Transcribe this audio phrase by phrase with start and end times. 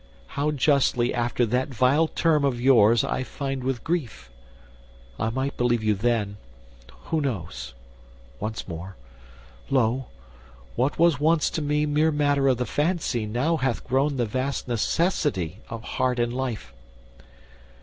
[0.29, 4.31] How justly, after that vile term of yours, I find with grief!
[5.19, 6.37] I might believe you then,
[7.11, 7.75] Who knows?
[8.39, 8.95] once more.
[9.69, 10.07] Lo!
[10.75, 14.67] what was once to me Mere matter of the fancy, now hath grown The vast
[14.67, 16.73] necessity of heart and life.